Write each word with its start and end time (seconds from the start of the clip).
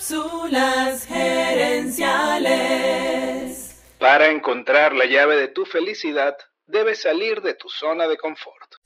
Cápsulas 0.00 1.04
gerenciales. 1.04 3.76
Para 3.98 4.30
encontrar 4.30 4.94
la 4.94 5.04
llave 5.04 5.36
de 5.36 5.48
tu 5.48 5.66
felicidad, 5.66 6.38
debes 6.66 7.02
salir 7.02 7.42
de 7.42 7.52
tu 7.52 7.68
zona 7.68 8.08
de 8.08 8.16
confort. 8.16 8.76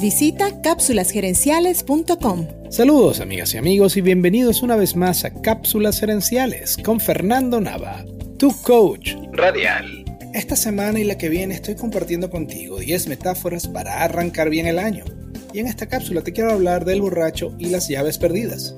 Visita 0.00 0.60
cápsulasgerenciales.com. 0.60 2.48
Saludos 2.68 3.20
amigas 3.20 3.54
y 3.54 3.58
amigos 3.58 3.96
y 3.96 4.00
bienvenidos 4.00 4.62
una 4.62 4.74
vez 4.74 4.96
más 4.96 5.24
a 5.24 5.40
Cápsulas 5.40 6.00
Gerenciales 6.00 6.78
con 6.84 6.98
Fernando 6.98 7.60
Nava, 7.60 8.04
tu 8.36 8.60
coach 8.62 9.14
radial. 9.30 10.04
Esta 10.34 10.56
semana 10.56 10.98
y 10.98 11.04
la 11.04 11.16
que 11.16 11.28
viene 11.28 11.54
estoy 11.54 11.76
compartiendo 11.76 12.28
contigo 12.28 12.80
10 12.80 13.06
metáforas 13.06 13.68
para 13.68 14.02
arrancar 14.02 14.50
bien 14.50 14.66
el 14.66 14.80
año. 14.80 15.04
Y 15.52 15.60
en 15.60 15.68
esta 15.68 15.86
cápsula 15.86 16.22
te 16.22 16.32
quiero 16.32 16.50
hablar 16.50 16.84
del 16.84 17.02
borracho 17.02 17.54
y 17.60 17.66
las 17.66 17.86
llaves 17.86 18.18
perdidas. 18.18 18.74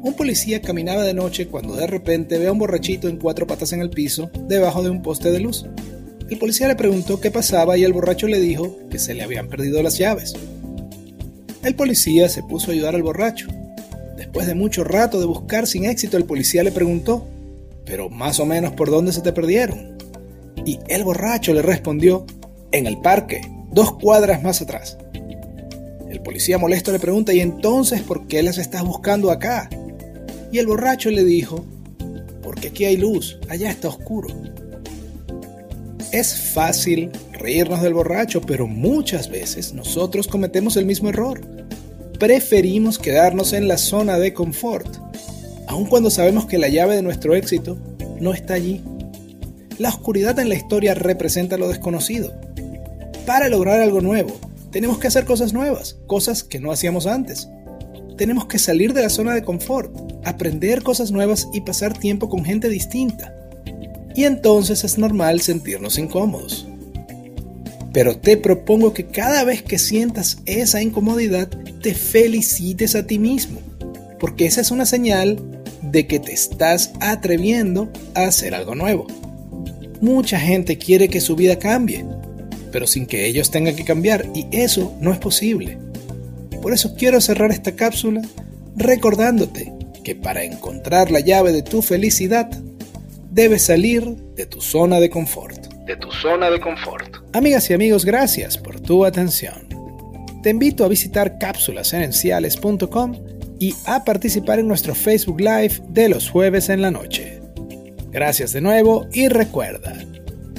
Un 0.00 0.14
policía 0.14 0.62
caminaba 0.62 1.02
de 1.02 1.12
noche 1.12 1.48
cuando 1.48 1.74
de 1.74 1.88
repente 1.88 2.38
ve 2.38 2.46
a 2.46 2.52
un 2.52 2.58
borrachito 2.58 3.08
en 3.08 3.16
cuatro 3.16 3.48
patas 3.48 3.72
en 3.72 3.80
el 3.80 3.90
piso, 3.90 4.30
debajo 4.46 4.82
de 4.82 4.90
un 4.90 5.02
poste 5.02 5.32
de 5.32 5.40
luz. 5.40 5.66
El 6.30 6.38
policía 6.38 6.68
le 6.68 6.76
preguntó 6.76 7.20
qué 7.20 7.32
pasaba 7.32 7.76
y 7.76 7.82
el 7.82 7.92
borracho 7.92 8.28
le 8.28 8.38
dijo 8.38 8.76
que 8.90 9.00
se 9.00 9.14
le 9.14 9.22
habían 9.22 9.48
perdido 9.48 9.82
las 9.82 9.98
llaves. 9.98 10.34
El 11.64 11.74
policía 11.74 12.28
se 12.28 12.44
puso 12.44 12.70
a 12.70 12.74
ayudar 12.74 12.94
al 12.94 13.02
borracho. 13.02 13.48
Después 14.16 14.46
de 14.46 14.54
mucho 14.54 14.84
rato 14.84 15.18
de 15.18 15.26
buscar 15.26 15.66
sin 15.66 15.84
éxito, 15.84 16.16
el 16.16 16.24
policía 16.24 16.62
le 16.62 16.70
preguntó, 16.70 17.26
pero 17.84 18.08
más 18.08 18.38
o 18.38 18.46
menos 18.46 18.74
por 18.74 18.90
dónde 18.90 19.12
se 19.12 19.22
te 19.22 19.32
perdieron. 19.32 19.98
Y 20.64 20.78
el 20.86 21.02
borracho 21.02 21.52
le 21.52 21.62
respondió, 21.62 22.24
en 22.70 22.86
el 22.86 23.00
parque, 23.00 23.40
dos 23.72 23.94
cuadras 23.98 24.42
más 24.44 24.62
atrás. 24.62 24.96
El 26.08 26.20
policía 26.20 26.58
molesto 26.58 26.92
le 26.92 27.00
pregunta, 27.00 27.32
¿y 27.32 27.40
entonces 27.40 28.02
por 28.02 28.28
qué 28.28 28.42
las 28.42 28.58
estás 28.58 28.84
buscando 28.84 29.30
acá? 29.30 29.68
Y 30.50 30.58
el 30.58 30.66
borracho 30.66 31.10
le 31.10 31.24
dijo, 31.24 31.64
porque 32.42 32.68
aquí 32.68 32.84
hay 32.84 32.96
luz, 32.96 33.38
allá 33.48 33.70
está 33.70 33.88
oscuro. 33.88 34.28
Es 36.12 36.52
fácil 36.52 37.10
reírnos 37.32 37.82
del 37.82 37.94
borracho, 37.94 38.40
pero 38.40 38.66
muchas 38.66 39.30
veces 39.30 39.74
nosotros 39.74 40.26
cometemos 40.26 40.76
el 40.76 40.86
mismo 40.86 41.10
error. 41.10 41.40
Preferimos 42.18 42.98
quedarnos 42.98 43.52
en 43.52 43.68
la 43.68 43.78
zona 43.78 44.18
de 44.18 44.32
confort, 44.32 44.96
aun 45.66 45.86
cuando 45.86 46.10
sabemos 46.10 46.46
que 46.46 46.58
la 46.58 46.68
llave 46.68 46.96
de 46.96 47.02
nuestro 47.02 47.36
éxito 47.36 47.78
no 48.20 48.32
está 48.32 48.54
allí. 48.54 48.82
La 49.78 49.90
oscuridad 49.90 50.38
en 50.38 50.48
la 50.48 50.56
historia 50.56 50.94
representa 50.94 51.58
lo 51.58 51.68
desconocido. 51.68 52.32
Para 53.26 53.48
lograr 53.48 53.80
algo 53.80 54.00
nuevo, 54.00 54.34
tenemos 54.70 54.98
que 54.98 55.06
hacer 55.06 55.24
cosas 55.26 55.52
nuevas, 55.52 55.98
cosas 56.06 56.42
que 56.42 56.58
no 56.58 56.72
hacíamos 56.72 57.06
antes. 57.06 57.48
Tenemos 58.18 58.46
que 58.46 58.58
salir 58.58 58.92
de 58.94 59.02
la 59.02 59.10
zona 59.10 59.32
de 59.32 59.44
confort, 59.44 59.96
aprender 60.24 60.82
cosas 60.82 61.12
nuevas 61.12 61.48
y 61.54 61.60
pasar 61.60 61.96
tiempo 61.96 62.28
con 62.28 62.44
gente 62.44 62.68
distinta. 62.68 63.32
Y 64.16 64.24
entonces 64.24 64.82
es 64.82 64.98
normal 64.98 65.40
sentirnos 65.40 65.98
incómodos. 65.98 66.66
Pero 67.92 68.18
te 68.18 68.36
propongo 68.36 68.92
que 68.92 69.06
cada 69.06 69.44
vez 69.44 69.62
que 69.62 69.78
sientas 69.78 70.38
esa 70.46 70.82
incomodidad, 70.82 71.48
te 71.80 71.94
felicites 71.94 72.96
a 72.96 73.06
ti 73.06 73.20
mismo, 73.20 73.60
porque 74.18 74.46
esa 74.46 74.62
es 74.62 74.72
una 74.72 74.84
señal 74.84 75.38
de 75.80 76.08
que 76.08 76.18
te 76.18 76.32
estás 76.32 76.90
atreviendo 77.00 77.88
a 78.14 78.24
hacer 78.24 78.52
algo 78.52 78.74
nuevo. 78.74 79.06
Mucha 80.00 80.40
gente 80.40 80.76
quiere 80.76 81.08
que 81.08 81.20
su 81.20 81.36
vida 81.36 81.56
cambie, 81.60 82.04
pero 82.72 82.88
sin 82.88 83.06
que 83.06 83.26
ellos 83.26 83.52
tengan 83.52 83.76
que 83.76 83.84
cambiar, 83.84 84.26
y 84.34 84.46
eso 84.50 84.92
no 85.00 85.12
es 85.12 85.18
posible. 85.18 85.78
Por 86.62 86.72
eso 86.72 86.94
quiero 86.96 87.20
cerrar 87.20 87.50
esta 87.50 87.76
cápsula 87.76 88.22
recordándote 88.76 89.72
que 90.04 90.14
para 90.14 90.44
encontrar 90.44 91.10
la 91.10 91.20
llave 91.20 91.52
de 91.52 91.62
tu 91.62 91.82
felicidad, 91.82 92.50
debes 93.30 93.66
salir 93.66 94.04
de 94.34 94.46
tu 94.46 94.60
zona 94.60 95.00
de 95.00 95.10
confort. 95.10 95.66
De 95.84 95.96
tu 95.96 96.10
zona 96.10 96.50
de 96.50 96.60
confort. 96.60 97.16
Amigas 97.32 97.68
y 97.70 97.74
amigos, 97.74 98.04
gracias 98.04 98.56
por 98.58 98.80
tu 98.80 99.04
atención. 99.04 99.68
Te 100.42 100.50
invito 100.50 100.84
a 100.84 100.88
visitar 100.88 101.38
cápsulasgerenciales.com 101.38 103.16
y 103.58 103.74
a 103.86 104.04
participar 104.04 104.60
en 104.60 104.68
nuestro 104.68 104.94
Facebook 104.94 105.40
Live 105.40 105.82
de 105.88 106.08
los 106.08 106.30
jueves 106.30 106.68
en 106.68 106.82
la 106.82 106.90
noche. 106.90 107.40
Gracias 108.10 108.52
de 108.52 108.60
nuevo 108.60 109.06
y 109.12 109.28
recuerda, 109.28 109.94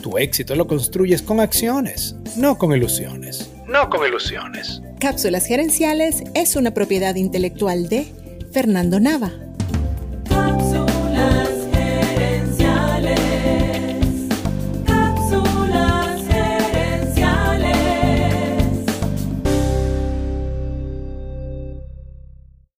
tu 0.02 0.18
éxito 0.18 0.56
lo 0.56 0.68
construyes 0.68 1.22
con 1.22 1.40
acciones, 1.40 2.16
no 2.35 2.57
con 2.57 2.73
ilusiones. 2.73 3.50
No 3.68 3.90
con 3.90 4.06
ilusiones. 4.06 4.81
Cápsulas 4.99 5.45
Gerenciales 5.45 6.23
es 6.33 6.57
una 6.57 6.73
propiedad 6.73 7.15
intelectual 7.15 7.87
de 7.87 8.05
Fernando 8.51 8.99
Nava. 8.99 9.48